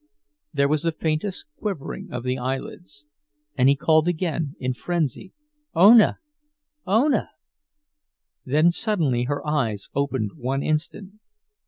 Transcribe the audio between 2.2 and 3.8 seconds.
the eyelids, and he